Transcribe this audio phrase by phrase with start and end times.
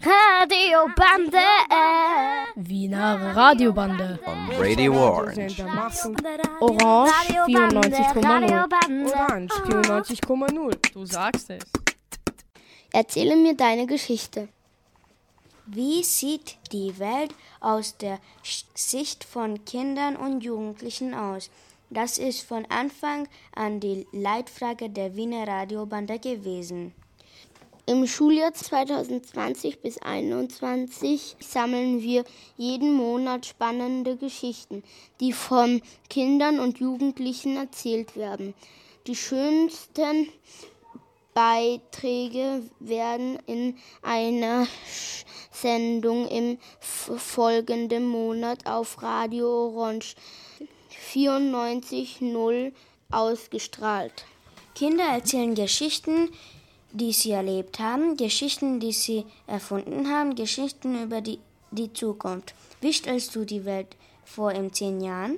[0.00, 1.38] Radiobande.
[2.54, 4.18] Wiener Radiobande.
[4.26, 5.62] On Radio Orange.
[6.60, 7.12] Orange
[7.46, 9.06] 94,0.
[9.06, 10.92] Orange 94,0.
[10.92, 11.64] Du sagst es.
[12.92, 14.48] Erzähle mir deine Geschichte.
[15.66, 18.20] Wie sieht die Welt aus der
[18.74, 21.50] Sicht von Kindern und Jugendlichen aus?
[21.90, 26.94] Das ist von Anfang an die Leitfrage der Wiener Radiobande gewesen.
[27.88, 32.24] Im Schuljahr 2020 bis 2021 sammeln wir
[32.56, 34.82] jeden Monat spannende Geschichten,
[35.20, 38.54] die von Kindern und Jugendlichen erzählt werden.
[39.06, 40.28] Die schönsten
[41.32, 44.66] Beiträge werden in einer
[45.52, 50.16] Sendung im folgenden Monat auf Radio Orange
[51.12, 52.72] 94.0
[53.12, 54.24] ausgestrahlt.
[54.74, 56.30] Kinder erzählen Geschichten,
[56.96, 61.38] die sie erlebt haben, Geschichten, die sie erfunden haben, Geschichten über die,
[61.70, 62.54] die Zukunft.
[62.80, 65.36] Wie stellst du die Welt vor in zehn Jahren?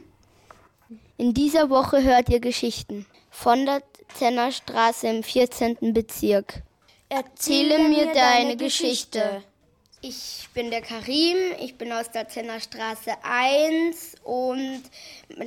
[1.16, 3.82] In dieser Woche hört ihr Geschichten von der
[4.14, 5.92] Zennerstraße im 14.
[5.92, 6.62] Bezirk.
[7.08, 9.42] Erzähle mir deine Geschichte.
[10.00, 14.82] Ich bin der Karim, ich bin aus der Zennerstraße 1 und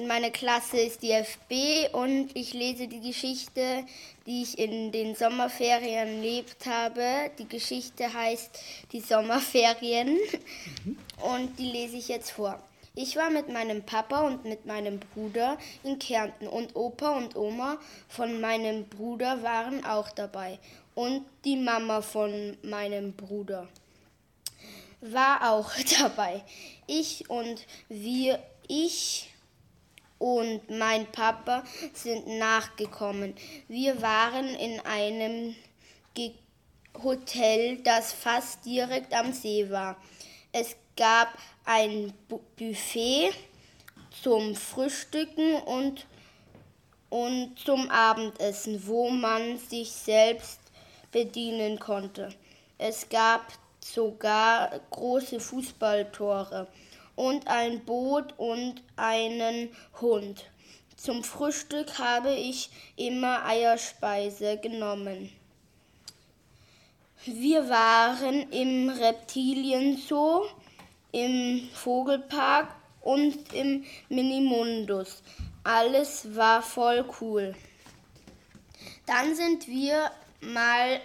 [0.06, 3.86] meine Klasse ist die FB und ich lese die Geschichte,
[4.26, 7.32] die ich in den Sommerferien erlebt habe.
[7.40, 8.60] Die Geschichte heißt
[8.92, 10.18] Die Sommerferien
[11.34, 12.62] und die lese ich jetzt vor.
[12.94, 17.78] Ich war mit meinem Papa und mit meinem Bruder in Kärnten und Opa und Oma
[18.10, 20.60] von meinem Bruder waren auch dabei
[20.94, 23.70] und die Mama von meinem Bruder
[25.02, 26.44] war auch dabei.
[26.88, 29.30] Ich und wir, ich
[30.18, 31.64] und mein Papa
[31.94, 33.36] sind nachgekommen.
[33.68, 35.56] Wir waren in einem
[36.14, 36.34] Ge
[37.04, 39.96] Hotel, das fast direkt am See war.
[40.52, 41.30] Es gab
[41.64, 43.32] ein Buffet
[44.22, 46.06] zum Frühstücken und,
[47.10, 50.60] und zum Abendessen, wo man sich selbst
[51.12, 52.30] bedienen konnte.
[52.78, 53.42] Es gab
[53.84, 56.68] sogar große Fußballtore
[57.16, 59.70] und ein Boot und einen
[60.00, 60.46] Hund.
[60.96, 65.32] Zum Frühstück habe ich immer Eierspeise genommen.
[67.26, 70.46] Wir waren im Reptilienzoo,
[71.12, 75.22] im Vogelpark und im Minimundus.
[75.64, 77.56] Alles war voll cool.
[79.06, 80.12] Dann sind wir
[80.42, 81.00] mal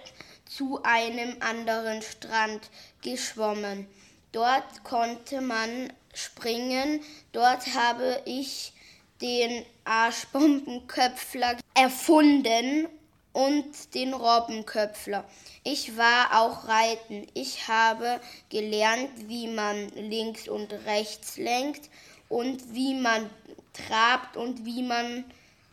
[0.49, 2.69] zu einem anderen Strand
[3.01, 3.87] geschwommen.
[4.31, 7.01] Dort konnte man springen.
[7.31, 8.73] Dort habe ich
[9.21, 12.87] den Arschbombenköpfler erfunden
[13.33, 15.23] und den Robbenköpfler.
[15.63, 17.27] Ich war auch reiten.
[17.33, 18.19] Ich habe
[18.49, 21.89] gelernt, wie man links und rechts lenkt
[22.29, 23.29] und wie man
[23.73, 25.23] trabt und wie man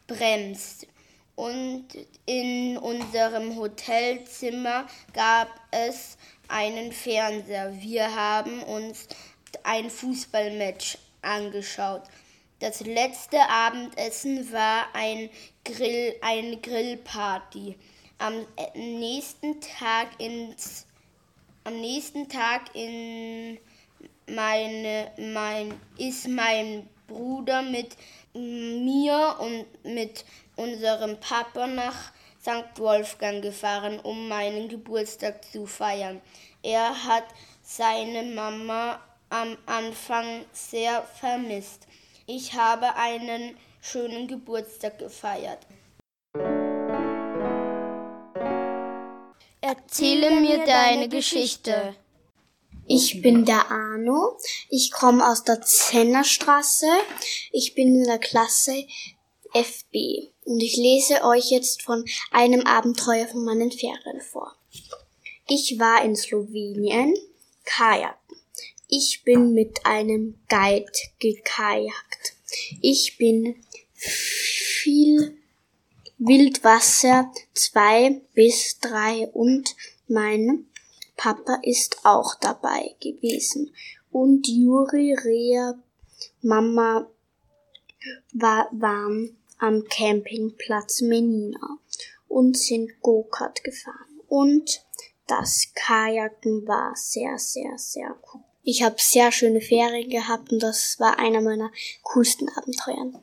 [0.07, 0.87] bremst
[1.37, 1.87] und
[2.27, 6.17] in unserem Hotelzimmer gab es
[6.49, 7.73] einen Fernseher.
[7.81, 9.09] Wir haben uns
[9.63, 12.03] ein Fußballmatch angeschaut.
[12.61, 15.29] Das letzte Abendessen war ein
[15.65, 17.77] Grill, eine Grillparty.
[18.19, 20.87] Am nächsten Tag ins
[21.65, 23.59] am nächsten Tag in
[24.27, 27.97] meine mein ist mein Bruder mit
[28.35, 30.25] mir und mit
[30.57, 32.79] unserem Papa nach St.
[32.79, 36.21] Wolfgang gefahren, um meinen Geburtstag zu feiern.
[36.63, 37.25] Er hat
[37.63, 39.01] seine Mama
[39.31, 41.87] am Anfang sehr vermisst.
[42.27, 45.67] Ich habe einen schönen Geburtstag gefeiert.
[49.61, 51.97] Erzähle mir deine Geschichte.
[52.87, 54.37] Ich bin der Arno.
[54.69, 56.87] Ich komme aus der Zennerstraße.
[57.51, 58.87] Ich bin in der Klasse
[59.55, 64.55] FB und ich lese euch jetzt von einem Abenteuer von meinen Ferien vor.
[65.49, 67.15] Ich war in Slowenien
[67.65, 68.19] kajaken.
[68.89, 72.35] Ich bin mit einem Guide gekajakt.
[72.83, 73.65] Ich bin
[73.95, 75.39] viel
[76.19, 79.75] Wildwasser zwei bis drei und
[80.07, 80.67] mein
[81.17, 83.75] Papa ist auch dabei gewesen.
[84.11, 85.75] Und Juri, Rea,
[86.43, 87.07] Mama
[88.33, 91.79] war, waren am Campingplatz Menina
[92.29, 94.21] und sind Go-Kart gefahren.
[94.29, 94.85] Und
[95.27, 98.43] das Kajaken war sehr, sehr, sehr cool.
[98.63, 101.71] Ich habe sehr schöne Ferien gehabt und das war einer meiner
[102.03, 103.23] coolsten Abenteuer.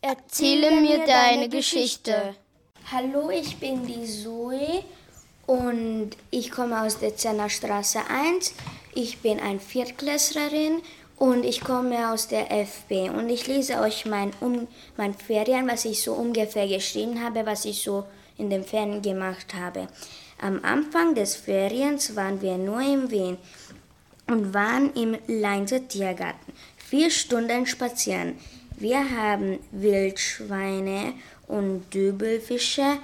[0.00, 2.34] Erzähle mir deine Geschichte.
[2.92, 4.82] Hallo, ich bin die Zoe
[5.46, 8.52] und ich komme aus der Zennerstraße 1.
[8.96, 10.82] Ich bin ein Viertklässlerin
[11.16, 14.66] und ich komme aus der FB und ich lese euch mein, um,
[14.96, 18.06] mein Ferien, was ich so ungefähr geschrieben habe, was ich so
[18.38, 19.86] in den Ferien gemacht habe.
[20.40, 23.38] Am Anfang des Feriens waren wir nur in Wien
[24.26, 26.52] und waren im Leinzer Tiergarten.
[26.76, 28.36] Vier Stunden spazieren.
[28.76, 31.12] Wir haben Wildschweine
[31.50, 32.98] und Dübelfische,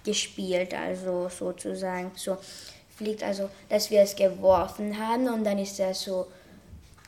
[0.04, 2.38] gespielt, also sozusagen so
[2.96, 6.28] fliegt, also dass wir es geworfen haben und dann ist er so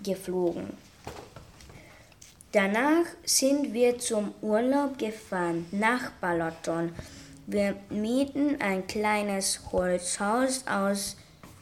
[0.03, 0.77] geflogen.
[2.53, 6.93] Danach sind wir zum Urlaub gefahren nach Balaton.
[7.47, 11.17] Wir mieten ein kleines Holzhaus aus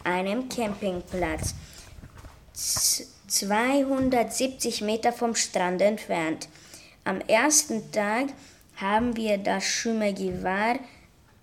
[0.04, 1.54] einem Campingplatz,
[2.52, 6.48] 270 Meter vom Strand entfernt.
[7.04, 8.26] Am ersten Tag
[8.76, 10.78] haben wir das Schimmergewehr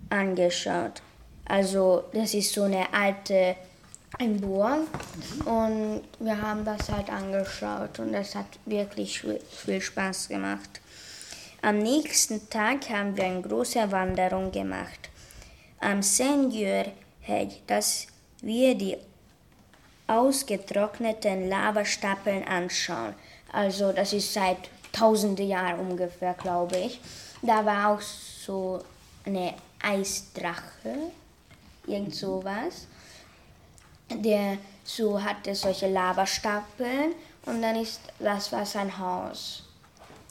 [0.10, 1.02] angeschaut.
[1.46, 3.56] Also das ist so eine alte
[4.20, 4.88] ein Burg
[5.46, 10.82] und wir haben das halt angeschaut und es hat wirklich viel Spaß gemacht.
[11.62, 15.10] Am nächsten Tag haben wir eine große Wanderung gemacht.
[15.80, 16.86] Am Senior
[17.22, 18.08] Hedge, dass
[18.42, 18.98] wir die
[20.08, 23.16] ausgetrockneten Lavastapeln anschauen.
[23.52, 24.58] Also das ist seit
[24.92, 27.00] tausende Jahren ungefähr, glaube ich.
[27.42, 28.82] Da war auch so
[29.26, 31.12] eine Eisdrache,
[31.88, 32.88] irgend sowas
[34.16, 37.14] der so hatte solche Lavastapeln
[37.46, 39.64] und dann ist das war sein Haus.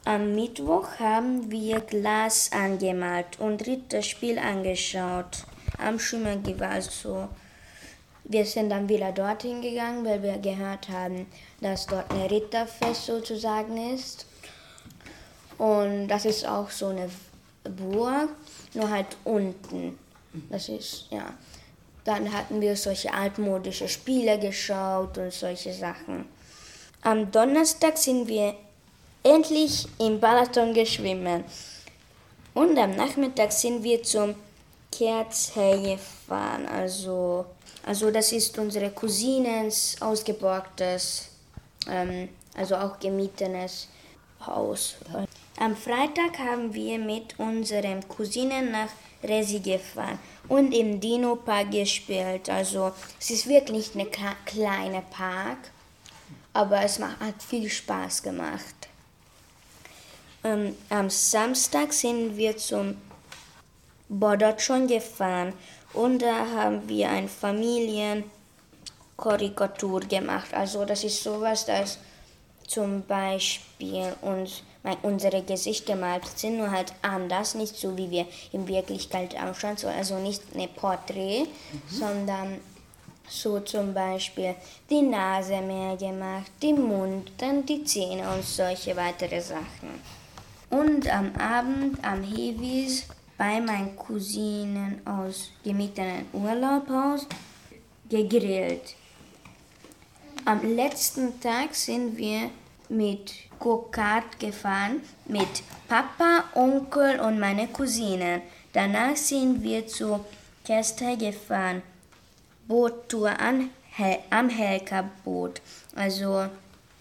[0.04, 5.44] Am Mittwoch haben wir Glas angemalt und Ritterspiel angeschaut.
[5.78, 7.28] Am Schimmergewehr so.
[8.24, 11.26] Wir sind dann wieder dorthin gegangen, weil wir gehört haben,
[11.60, 14.26] dass dort ein Ritterfest sozusagen ist.
[15.58, 17.08] Und das ist auch so eine
[17.62, 18.30] Burg,
[18.74, 19.98] nur halt unten.
[20.50, 21.32] Das ist, ja.
[22.04, 26.26] Dann hatten wir solche altmodische Spiele geschaut und solche Sachen.
[27.02, 28.54] Am Donnerstag sind wir
[29.22, 31.44] endlich im Balaton geschwommen.
[32.54, 34.34] Und am Nachmittag sind wir zum
[34.90, 36.66] Kerzhey gefahren.
[36.66, 37.46] Also,
[37.86, 41.28] also das ist unsere Cousinens ausgeborgtes,
[41.88, 43.88] ähm, also auch gemietenes
[44.46, 44.96] Haus.
[45.58, 48.90] Am Freitag haben wir mit unseren Cousinen nach
[49.22, 52.50] Resi gefahren und im Dino Park gespielt.
[52.50, 54.08] Also es ist wirklich eine
[54.44, 55.70] kleine Park,
[56.52, 58.82] aber es hat viel Spaß gemacht.
[60.44, 62.96] Ähm, am Samstag sind wir zum
[64.08, 65.52] Bodotschon gefahren
[65.92, 70.52] und da haben wir eine Familienkarikatur gemacht.
[70.52, 72.00] Also das ist sowas, das
[72.66, 74.64] zum Beispiel uns
[75.02, 80.18] unsere Gesichter gemalt sind, nur halt anders, nicht so wie wir in Wirklichkeit ausschauen, also
[80.18, 81.82] nicht ein Porträt, mhm.
[81.88, 82.60] sondern
[83.28, 84.54] so zum Beispiel
[84.90, 90.00] die Nase mehr gemacht, die Mund, dann die Zähne und solche weitere Sachen.
[90.70, 93.06] Und am Abend am Hevis
[93.38, 97.26] bei meinen Cousinen aus gemieteten Urlaubhaus
[98.08, 98.94] gegrillt.
[100.44, 102.50] Am letzten Tag sind wir
[102.88, 103.32] mit
[103.62, 108.42] Go-Kart gefahren mit Papa, Onkel und meine Cousine.
[108.72, 110.18] Danach sind wir zu
[110.64, 111.82] Kester gefahren.
[112.66, 113.70] Boottour an,
[114.30, 115.60] am Helka-Boot.
[115.94, 116.46] Also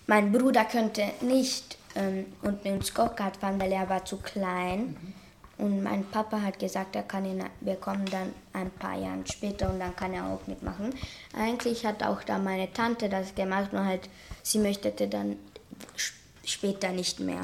[0.06, 4.80] mein Bruder könnte nicht ähm, und mit uns Go-Kart fahren, weil er war zu klein.
[4.82, 5.14] Mhm.
[5.66, 9.80] Und mein Papa hat gesagt, er kann ihn bekommen dann ein paar Jahre später und
[9.80, 10.94] dann kann er auch mitmachen.
[11.36, 14.10] Eigentlich hat auch da meine Tante das gemacht, nur halt
[14.44, 15.38] sie möchte dann
[16.46, 17.42] später nicht mehr.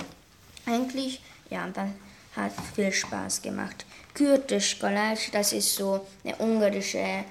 [0.65, 1.95] Eigentlich, ja, dann
[2.35, 3.85] hat viel Spaß gemacht.
[4.13, 7.23] Kürtisch Collage, das ist so eine ungarische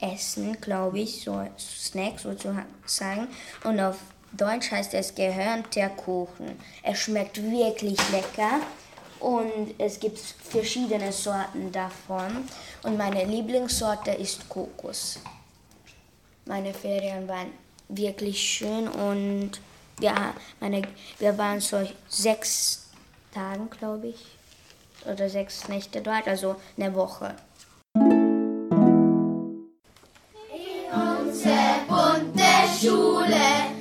[0.00, 3.28] Essen, glaube ich, so Snack sozusagen.
[3.64, 3.96] Und auf
[4.32, 6.58] Deutsch heißt es gehörnter Kuchen.
[6.82, 8.60] Es schmeckt wirklich lecker
[9.20, 12.48] und es gibt verschiedene Sorten davon.
[12.82, 15.20] Und meine Lieblingssorte ist Kokos.
[16.46, 17.52] Meine Ferien waren
[17.88, 19.52] wirklich schön und
[20.00, 20.82] ja, meine,
[21.18, 22.88] wir waren so sechs
[23.32, 24.24] Tagen, glaube ich,
[25.04, 27.34] oder sechs Nächte dort, also eine Woche.
[27.94, 28.02] In
[30.92, 32.44] unsere bunte
[32.80, 33.73] Schule,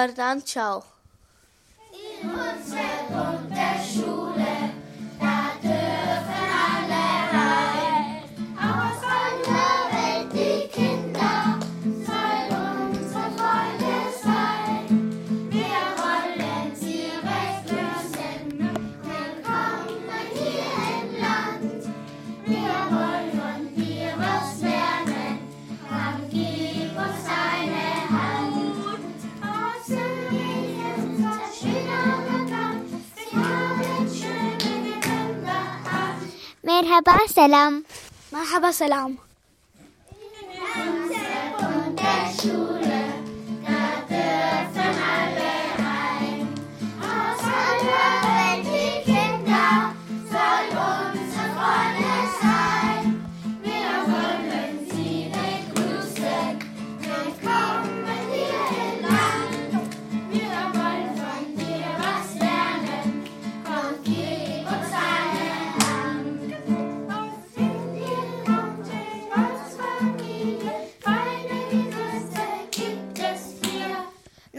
[0.00, 0.76] guardanshaw
[37.40, 37.84] سلام.
[38.32, 39.18] مرحبا سلام.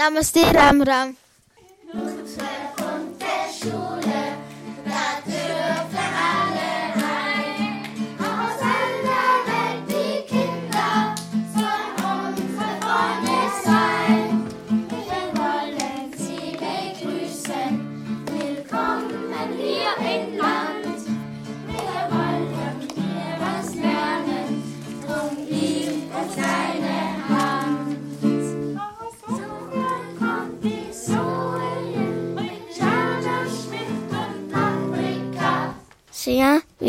[0.02, 1.16] Namaste Ram Ram.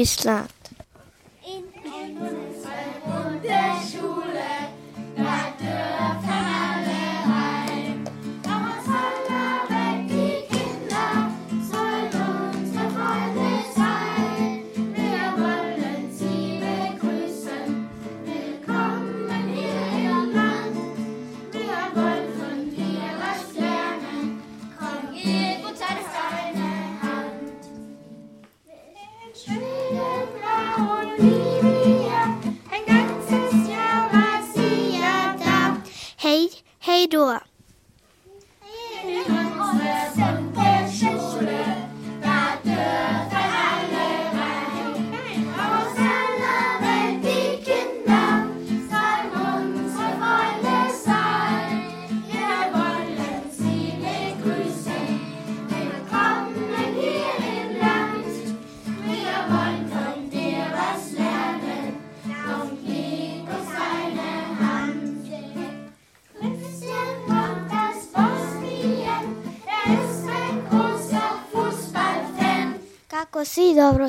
[0.03, 0.49] 伊斯兰。
[73.43, 74.09] così dobro.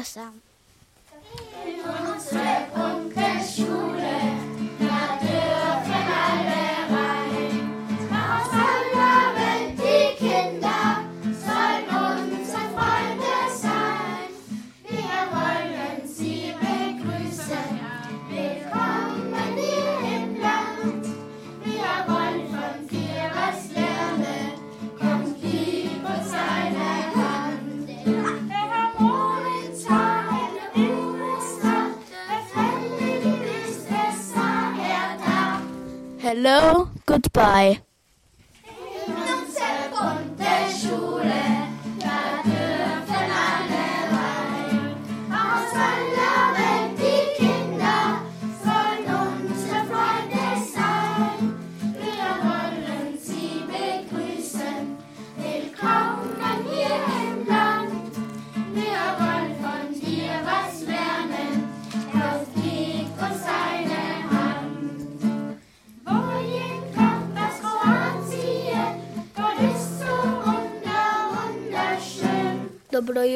[36.44, 37.83] Hello, goodbye.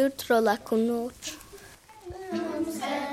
[0.08, 1.32] jutro la conosco.
[2.32, 3.08] Non serve.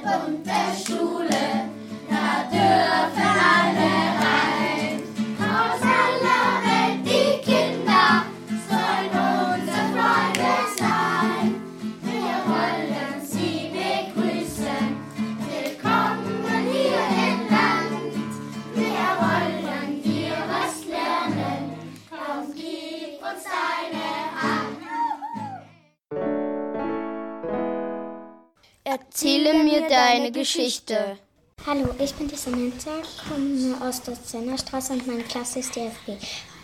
[28.95, 31.19] Erzähle mir deine Geschichte.
[31.67, 32.93] Hallo, ich bin die Samantha,
[33.29, 36.13] komme aus der Zennerstraße und meine Klasse ist die FB.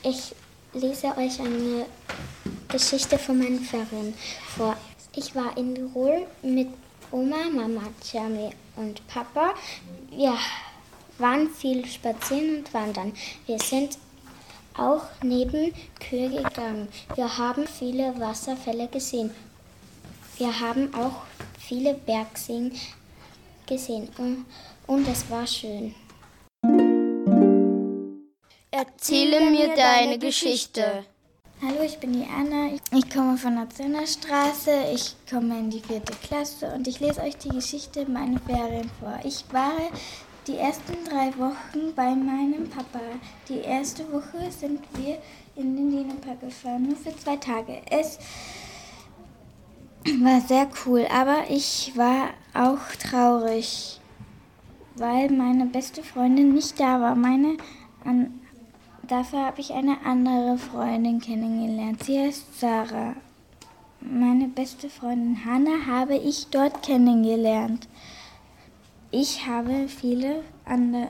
[0.05, 0.33] Ich
[0.73, 1.87] lese euch eine
[2.69, 4.15] Geschichte von meinen Ferien
[4.57, 4.77] vor.
[5.17, 6.69] Ich war in Tirol mit
[7.11, 7.83] Oma, Mama,
[8.13, 9.55] Jami und Papa.
[10.11, 10.39] Wir
[11.19, 13.13] waren viel spazieren und wandern.
[13.47, 13.99] Wir sind
[14.77, 16.87] auch neben Kühe gegangen.
[17.17, 19.33] Wir haben viele Wasserfälle gesehen.
[20.39, 21.23] Wir haben auch
[21.71, 22.73] viele Bergseen
[23.65, 24.45] gesehen und,
[24.89, 25.95] und es war schön.
[28.73, 31.05] Erzähle mir deine Geschichte.
[31.63, 32.71] Hallo, ich bin die Anna.
[32.93, 34.73] Ich komme von der Zennerstraße.
[34.93, 39.21] Ich komme in die vierte Klasse und ich lese euch die Geschichte meiner Ferien vor.
[39.23, 39.79] Ich war
[40.49, 43.01] die ersten drei Wochen bei meinem Papa.
[43.49, 45.19] Die erste Woche sind wir
[45.55, 47.81] in den Dino-Park gefahren, nur für zwei Tage.
[47.89, 48.19] Es
[50.21, 54.01] war sehr cool, aber ich war auch traurig,
[54.97, 57.15] weil meine beste Freundin nicht da war.
[57.15, 57.57] Meine
[58.05, 58.41] an
[59.11, 62.05] Dafür habe ich eine andere Freundin kennengelernt.
[62.05, 63.17] Sie heißt Sarah.
[64.01, 67.89] Meine beste Freundin Hannah habe ich dort kennengelernt.
[69.11, 71.09] Ich habe viele Ande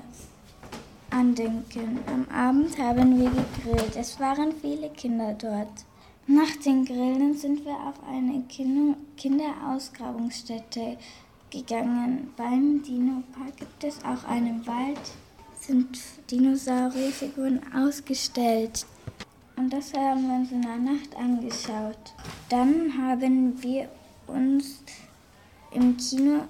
[1.11, 1.99] Andenken.
[2.07, 3.97] Am Abend haben wir gegrillt.
[3.97, 5.85] Es waren viele Kinder dort.
[6.33, 10.97] Nach den Grillen sind wir auf eine Kinder Kinderausgrabungsstätte
[11.51, 12.33] gegangen.
[12.37, 15.01] Beim Dino-Park gibt es auch einen Wald
[15.59, 15.99] sind
[16.31, 18.87] Dinosaurierfiguren ausgestellt.
[19.57, 22.14] Und das haben wir uns in der Nacht angeschaut.
[22.49, 23.88] Dann haben wir
[24.29, 24.85] uns
[25.73, 26.45] im Kino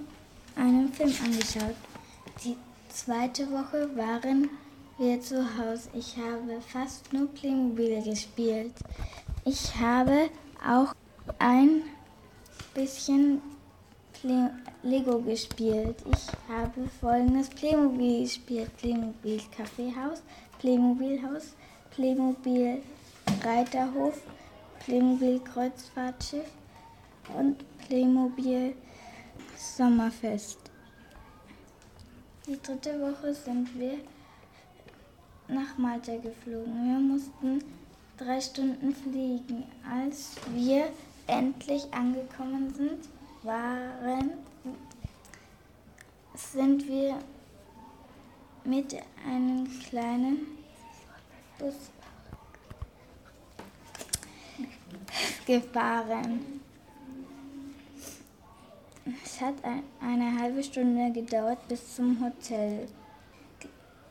[0.57, 1.77] einen Film angeschaut.
[2.45, 2.57] Die
[2.91, 4.51] zweite Woche waren
[4.99, 5.89] wir zu Hause.
[5.95, 8.75] Ich habe fast nur Playmobil gespielt.
[9.47, 10.29] Ich habe
[10.63, 10.95] auch
[11.39, 11.83] ein
[12.75, 13.41] bisschen
[14.13, 14.51] Play
[14.83, 15.97] Lego gespielt.
[16.13, 18.77] Ich habe folgendes Playmobil gespielt.
[18.77, 20.23] Playmobil Kaffeehaus,
[20.59, 21.55] Playmobil Haus,
[21.91, 22.83] Playmobil
[23.43, 24.21] Reiterhof,
[24.85, 26.51] Playmobil Kreuzfahrtschiff
[27.35, 28.75] und Playmobil
[29.57, 30.59] Sommerfest.
[32.47, 34.01] Die dritte Woche sind wir
[35.49, 36.85] nach Malta geflogen.
[36.85, 37.80] Wir mussten
[38.21, 39.65] drei Stunden fliegen.
[39.89, 40.91] Als wir
[41.27, 43.09] endlich angekommen sind,
[43.43, 44.33] waren,
[46.35, 47.19] sind wir
[48.65, 48.95] mit
[49.27, 50.47] einem kleinen
[51.59, 51.75] Bus
[55.47, 56.61] gefahren.
[59.25, 62.87] Es hat ein, eine halbe Stunde gedauert bis zum Hotel.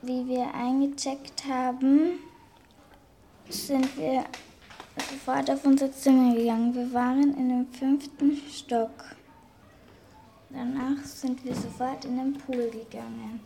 [0.02, 2.20] Wie wir eingecheckt haben,
[3.50, 4.26] sind wir
[5.10, 6.74] sofort auf unser Zimmer gegangen.
[6.74, 8.92] Wir waren in dem fünften Stock.
[10.50, 13.40] Danach sind wir sofort in den Pool gegangen.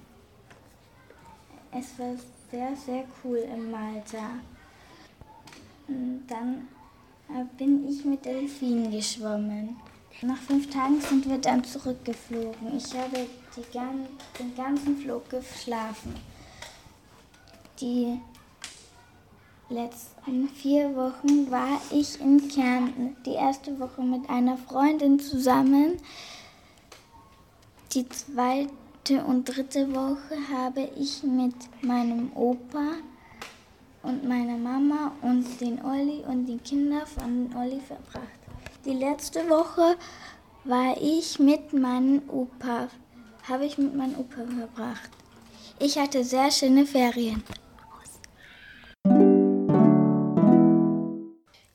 [1.72, 2.16] Es war
[2.52, 4.40] sehr, sehr cool in Malta.
[5.88, 6.68] Und dann
[7.58, 9.76] bin ich mit Delfinen geschwommen.
[10.22, 12.78] Nach fünf Tagen sind wir dann zurückgeflogen.
[12.78, 13.28] Ich habe
[13.74, 14.08] gan-
[14.40, 16.14] den ganzen Flug geschlafen.
[17.82, 18.20] Die
[19.74, 23.16] letzten vier Wochen war ich in Kärnten.
[23.26, 25.98] Die erste Woche mit einer Freundin zusammen.
[27.94, 32.94] Die zweite und dritte Woche habe ich mit meinem Opa
[34.04, 38.40] und meiner Mama und den Olli und die Kinder von Olli verbracht.
[38.86, 39.96] Die letzte Woche
[40.66, 42.90] war ich mit meinem Opa,
[43.48, 45.10] habe ich mit meinem Opa verbracht.
[45.80, 47.44] Ich hatte sehr schöne Ferien.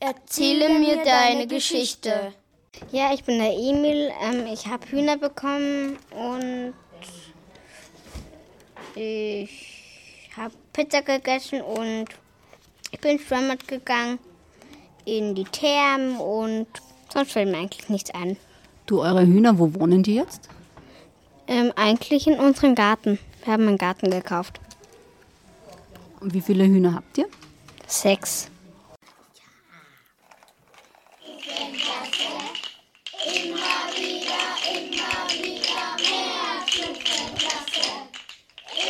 [0.08, 2.32] Erzähle mir deine Geschichte.
[2.92, 4.10] Ja, ich bin der Emil.
[4.22, 6.72] Ähm, ich habe Hühner bekommen und
[8.94, 12.06] ich habe Pizza gegessen und
[12.90, 14.18] ich bin schwimmen gegangen
[15.04, 16.68] in die Thermen und
[17.12, 18.38] sonst fällt mir eigentlich nichts an.
[18.86, 20.48] Du, eure Hühner, wo wohnen die jetzt?
[21.46, 23.18] Ähm, eigentlich in unserem Garten.
[23.44, 24.58] Wir haben einen Garten gekauft.
[26.20, 27.28] Und wie viele Hühner habt ihr?
[27.86, 28.50] Sechs.
[33.24, 37.96] Immer wieder, immer wieder mehr zu vergessen.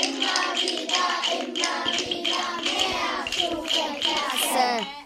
[0.02, 1.06] Immer wieder,
[1.38, 4.97] immer wieder mehr zu Klasse.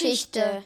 [0.00, 0.62] Geschichte.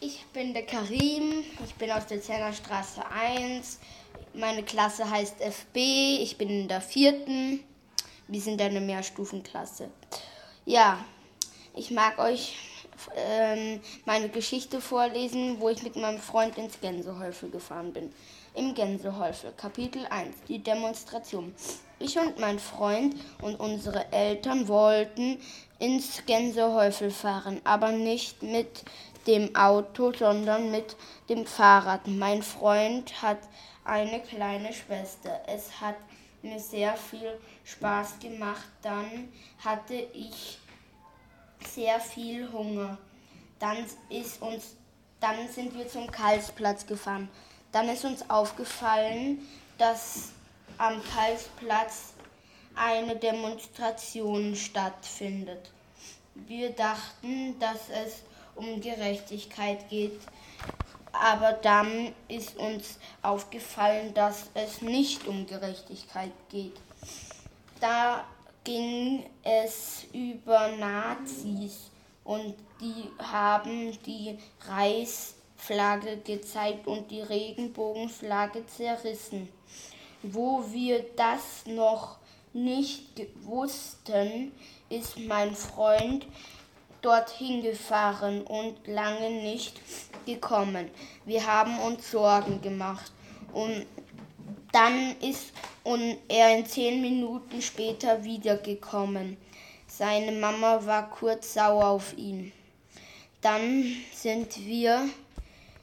[0.00, 3.78] Ich bin der Karim, ich bin aus der Zernerstraße 1.
[4.34, 5.76] Meine Klasse heißt FB,
[6.20, 7.64] ich bin in der vierten.
[8.28, 9.88] Wir sind eine Mehrstufenklasse.
[10.66, 11.02] Ja,
[11.74, 12.56] ich mag euch
[13.16, 18.12] ähm, meine Geschichte vorlesen, wo ich mit meinem Freund ins Gänsehäufel gefahren bin.
[18.54, 21.54] Im Gänsehäufel, Kapitel 1, die Demonstration.
[21.98, 25.40] Ich und mein Freund und unsere Eltern wollten
[25.78, 28.84] ins Gänsehäufel fahren, aber nicht mit
[29.26, 30.94] dem Auto, sondern mit
[31.28, 32.06] dem Fahrrad.
[32.06, 33.38] Mein Freund hat
[33.84, 35.40] eine kleine Schwester.
[35.46, 35.96] Es hat
[36.42, 38.68] mir sehr viel Spaß gemacht.
[38.82, 39.32] Dann
[39.64, 40.58] hatte ich
[41.66, 42.98] sehr viel Hunger.
[43.58, 43.78] Dann
[44.10, 44.76] ist uns,
[45.18, 47.28] dann sind wir zum Karlsplatz gefahren.
[47.72, 49.38] Dann ist uns aufgefallen,
[49.78, 50.32] dass
[50.78, 52.14] am Karlsplatz
[52.74, 55.70] eine Demonstration stattfindet.
[56.34, 58.22] Wir dachten, dass es
[58.54, 60.20] um Gerechtigkeit geht,
[61.12, 66.76] aber dann ist uns aufgefallen, dass es nicht um Gerechtigkeit geht.
[67.80, 68.24] Da
[68.64, 71.90] ging es über Nazis
[72.24, 79.48] und die haben die Reichsflagge gezeigt und die Regenbogenflagge zerrissen.
[80.22, 82.18] Wo wir das noch
[82.52, 84.52] nicht wussten,
[84.88, 86.26] ist mein Freund
[87.02, 89.80] dorthin gefahren und lange nicht
[90.24, 90.90] gekommen.
[91.24, 93.12] Wir haben uns Sorgen gemacht
[93.52, 93.86] und
[94.72, 95.52] dann ist
[95.84, 99.36] und er in zehn Minuten später wiedergekommen.
[99.86, 102.52] Seine Mama war kurz sauer auf ihn.
[103.40, 105.08] Dann sind wir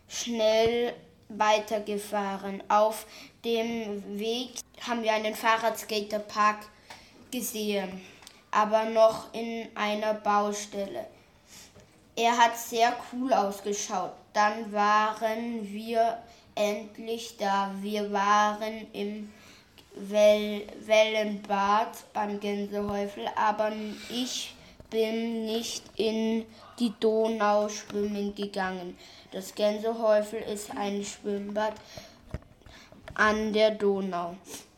[0.09, 0.93] schnell
[1.29, 2.61] weitergefahren.
[2.67, 3.05] Auf
[3.43, 4.51] dem Weg
[4.87, 6.59] haben wir einen Fahrradskaterpark
[7.31, 8.01] gesehen,
[8.51, 11.07] aber noch in einer Baustelle.
[12.15, 14.11] Er hat sehr cool ausgeschaut.
[14.33, 16.21] Dann waren wir
[16.55, 17.71] endlich da.
[17.81, 19.31] Wir waren im
[19.95, 23.71] well Wellenbad beim Gänsehäufel, aber
[24.09, 24.55] ich
[24.89, 26.45] bin nicht in
[26.79, 28.97] die Donau schwimmen gegangen.
[29.31, 31.73] Das Gänsehäufel ist ein Schwimmbad
[33.15, 34.35] an der Donau.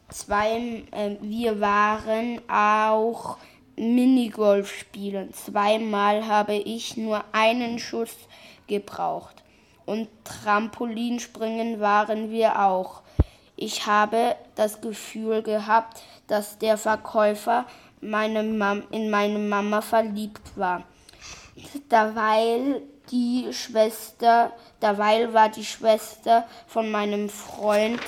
[0.09, 3.37] Zwei, äh, wir waren auch
[3.75, 5.33] Minigolf spielen.
[5.33, 8.15] Zweimal habe ich nur einen Schuss
[8.67, 9.43] gebraucht.
[9.85, 13.01] Und Trampolinspringen waren wir auch.
[13.55, 17.65] Ich habe das Gefühl gehabt, dass der Verkäufer
[18.01, 20.83] meine Mam in meine Mama verliebt war.
[21.89, 27.99] Daweil die Schwester, daweil war die Schwester von meinem Freund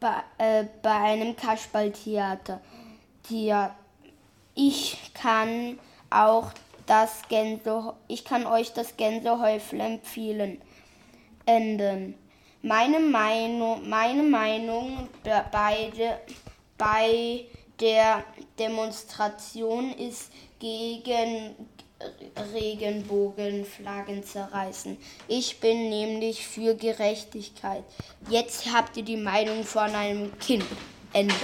[0.00, 2.60] bei, äh, bei einem Kasperltheater.
[3.22, 3.76] Tja,
[4.54, 6.50] ich kann auch
[6.86, 10.60] das Gänse, ich kann euch das Gänsehäufel empfehlen.
[11.46, 12.14] Enden.
[12.62, 15.08] Meine Meinung, meine Meinung
[15.50, 16.20] beide,
[16.76, 17.46] bei
[17.80, 18.24] der
[18.58, 21.54] Demonstration ist gegen
[22.54, 24.96] Regenbogenflaggen zerreißen.
[25.28, 27.84] Ich bin nämlich für Gerechtigkeit.
[28.28, 30.64] Jetzt habt ihr die Meinung von einem Kind.
[31.12, 31.34] Ende.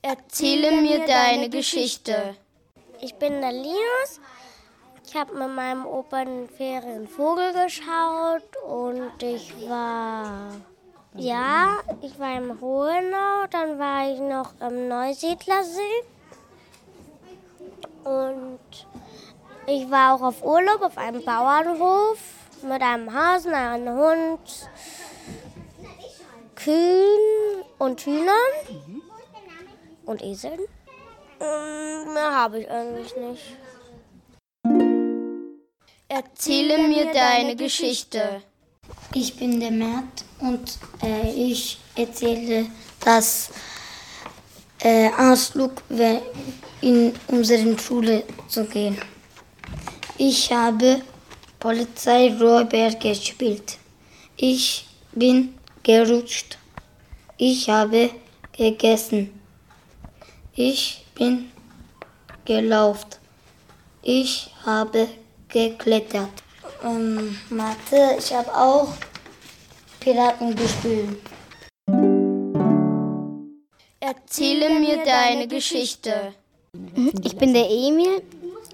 [0.00, 2.36] Erzähle mir deine Geschichte.
[3.00, 4.20] Ich bin der Linus
[5.08, 10.50] ich habe mit meinem Opa in Ferien Vogel geschaut und ich war,
[11.14, 16.02] ja, ich war im Hohenau, dann war ich noch im Neusiedlersee
[18.06, 18.60] und
[19.66, 22.18] ich war auch auf Urlaub auf einem Bauernhof
[22.62, 24.70] mit einem Hasen, einem Hund,
[26.54, 29.02] Kühen und Hühnern
[30.04, 30.60] und Eseln.
[31.40, 33.56] mehr habe ich eigentlich nicht.
[36.08, 38.42] Erzähle mir deine Geschichte.
[39.12, 42.66] Ich bin der Mert und äh, ich erzähle
[43.04, 43.50] das
[44.80, 45.72] äh, Ausflug
[46.80, 48.98] in unsere Schule zu gehen.
[50.18, 51.02] Ich habe
[51.58, 53.78] Polizei Räuber gespielt.
[54.36, 56.58] Ich bin gerutscht.
[57.38, 58.10] Ich habe
[58.56, 59.38] gegessen.
[60.54, 61.50] Ich bin
[62.44, 63.10] gelaufen.
[64.02, 65.08] Ich habe
[65.48, 66.30] geklettert.
[66.84, 68.88] Ähm, Mathe, ich habe auch
[70.00, 71.18] Piraten gespielt.
[74.06, 76.32] Erzähle mir deine Geschichte.
[77.24, 78.22] Ich bin der Emil.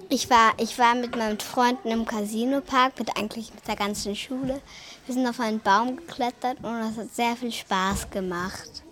[0.09, 4.61] Ich war, ich war mit meinen Freunden im Casinopark, mit eigentlich mit der ganzen Schule.
[5.07, 8.83] Wir sind auf einen Baum geklettert und das hat sehr viel Spaß gemacht.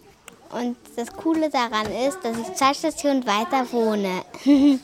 [0.49, 4.23] Und das Coole daran ist, dass ich zwei Stationen weiter wohne.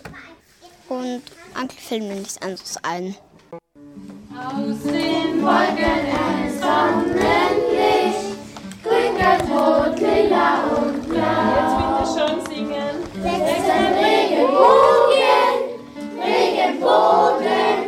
[0.90, 1.22] Und
[1.60, 3.16] Onkel fällt mir nichts anderes ein.
[3.52, 8.38] Aus den Wolken ein Sonnenlicht,
[8.84, 10.97] grün, gelb, rot, lila und
[16.18, 17.84] Regenbogen,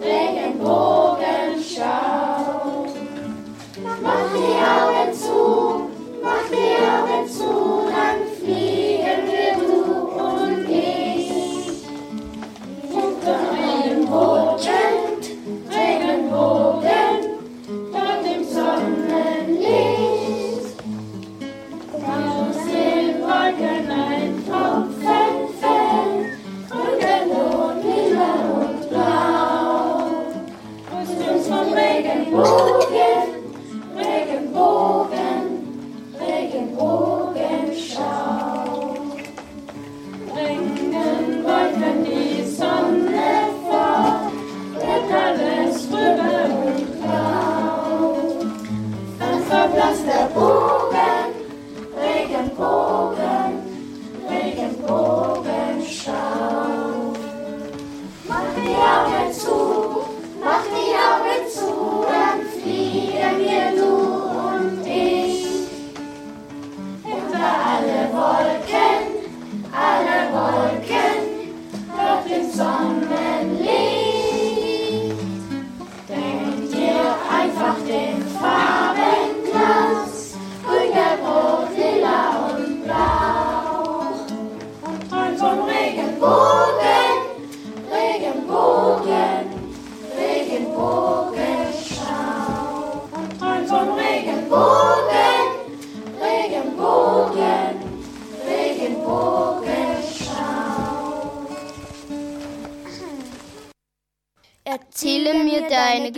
[0.00, 1.03] Regenbogen,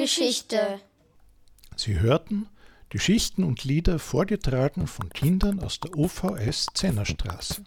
[0.06, 0.78] Geschichte.
[1.74, 2.46] Sie hörten
[2.90, 7.64] Geschichten und Lieder vorgetragen von Kindern aus der OVS Zennerstraße.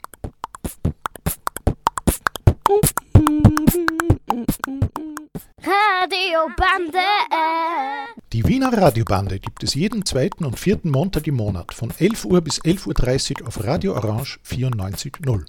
[5.62, 7.00] Radiobande.
[8.32, 12.40] Die Wiener Radiobande gibt es jeden zweiten und vierten Montag im Monat von 11 Uhr
[12.40, 15.44] bis 11.30 Uhr auf Radio Orange 94.0.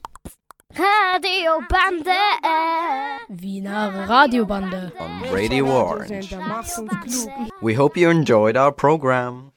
[0.75, 2.17] Radiobande.
[3.29, 4.93] Wiener Radiobande.
[5.01, 6.35] on Radio Orange.
[7.61, 9.50] We hope you enjoyed our program.